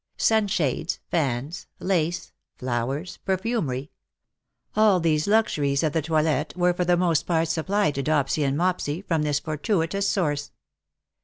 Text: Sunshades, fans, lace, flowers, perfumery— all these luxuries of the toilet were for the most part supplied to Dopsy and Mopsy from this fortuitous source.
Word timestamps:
Sunshades, 0.17 0.97
fans, 1.11 1.67
lace, 1.77 2.33
flowers, 2.55 3.17
perfumery— 3.17 3.91
all 4.75 4.99
these 4.99 5.27
luxuries 5.27 5.83
of 5.83 5.93
the 5.93 6.01
toilet 6.01 6.57
were 6.57 6.73
for 6.73 6.85
the 6.85 6.97
most 6.97 7.27
part 7.27 7.49
supplied 7.49 7.93
to 7.93 8.01
Dopsy 8.01 8.43
and 8.43 8.57
Mopsy 8.57 9.03
from 9.03 9.21
this 9.21 9.37
fortuitous 9.39 10.09
source. 10.09 10.53